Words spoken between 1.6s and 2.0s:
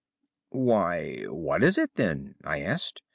is it,